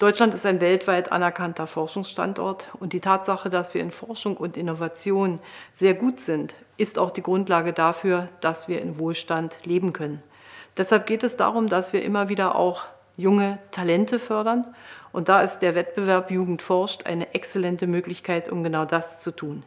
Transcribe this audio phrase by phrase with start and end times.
[0.00, 5.38] Deutschland ist ein weltweit anerkannter Forschungsstandort und die Tatsache, dass wir in Forschung und Innovation
[5.74, 10.22] sehr gut sind, ist auch die Grundlage dafür, dass wir in Wohlstand leben können.
[10.78, 12.84] Deshalb geht es darum, dass wir immer wieder auch
[13.18, 14.66] junge Talente fördern
[15.12, 19.64] und da ist der Wettbewerb Jugend forscht eine exzellente Möglichkeit, um genau das zu tun.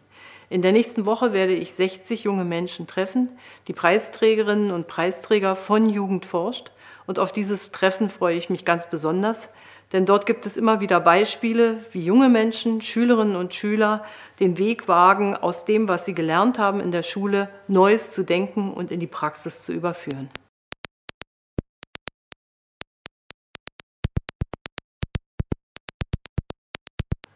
[0.50, 3.30] In der nächsten Woche werde ich 60 junge Menschen treffen,
[3.68, 6.72] die Preisträgerinnen und Preisträger von Jugend forscht
[7.08, 9.50] und auf dieses Treffen freue ich mich ganz besonders,
[9.92, 14.04] denn dort gibt es immer wieder Beispiele, wie junge Menschen, Schülerinnen und Schüler
[14.40, 18.74] den Weg wagen, aus dem, was sie gelernt haben in der Schule, Neues zu denken
[18.74, 20.30] und in die Praxis zu überführen.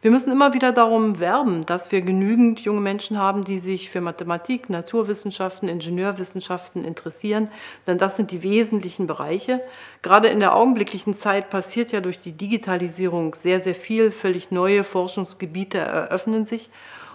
[0.07, 3.99] Wir müssen immer wieder darum werben, dass wir genügend junge Menschen haben, die sich für
[3.99, 7.49] Mathematik, Naturwissenschaften, Ingenieurwissenschaften interessieren,
[7.87, 9.61] denn das sind die wesentlichen Bereiche.
[10.03, 14.85] Gerade in der augenblicklichen Zeit passiert ja durch die Digitalisierung sehr, sehr viel, völlig neue
[14.85, 16.69] Forschungsgebiete eröffnen sich.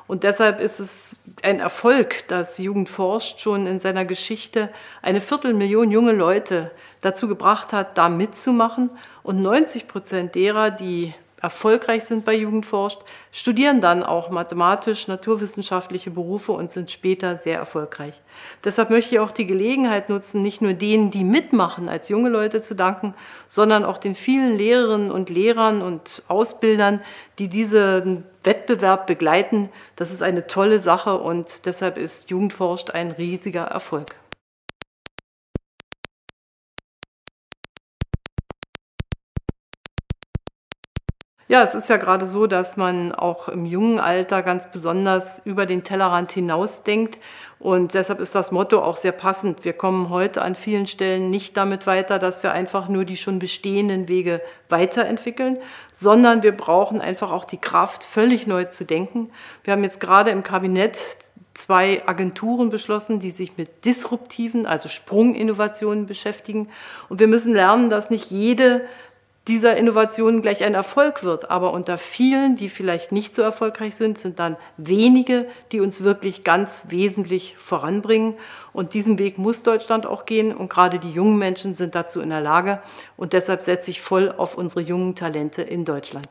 [0.06, 4.68] Und deshalb ist es ein Erfolg, dass Jugend forscht schon in seiner Geschichte
[5.00, 8.90] eine Viertelmillion junge Leute dazu gebracht hat, da mitzumachen.
[9.22, 13.00] Und 90 Prozent derer, die erfolgreich sind bei Jugendforscht,
[13.32, 18.20] studieren dann auch mathematisch-naturwissenschaftliche Berufe und sind später sehr erfolgreich.
[18.64, 22.60] Deshalb möchte ich auch die Gelegenheit nutzen, nicht nur denen, die mitmachen, als junge Leute
[22.60, 23.14] zu danken,
[23.48, 27.00] sondern auch den vielen Lehrerinnen und Lehrern und Ausbildern,
[27.40, 29.68] die diesen Wettbewerb begleiten.
[29.96, 34.14] Das ist eine tolle Sache und deshalb ist Jugendforscht ein riesiger Erfolg.
[41.48, 45.66] Ja, es ist ja gerade so, dass man auch im jungen Alter ganz besonders über
[45.66, 47.18] den Tellerrand hinausdenkt.
[47.58, 49.64] Und deshalb ist das Motto auch sehr passend.
[49.64, 53.38] Wir kommen heute an vielen Stellen nicht damit weiter, dass wir einfach nur die schon
[53.38, 55.58] bestehenden Wege weiterentwickeln,
[55.92, 59.30] sondern wir brauchen einfach auch die Kraft, völlig neu zu denken.
[59.64, 61.00] Wir haben jetzt gerade im Kabinett
[61.54, 66.68] zwei Agenturen beschlossen, die sich mit disruptiven, also Sprunginnovationen beschäftigen.
[67.08, 68.82] Und wir müssen lernen, dass nicht jede
[69.48, 71.50] dieser Innovation gleich ein Erfolg wird.
[71.50, 76.44] Aber unter vielen, die vielleicht nicht so erfolgreich sind, sind dann wenige, die uns wirklich
[76.44, 78.34] ganz wesentlich voranbringen.
[78.72, 80.54] Und diesen Weg muss Deutschland auch gehen.
[80.54, 82.80] Und gerade die jungen Menschen sind dazu in der Lage.
[83.16, 86.28] Und deshalb setze ich voll auf unsere jungen Talente in Deutschland.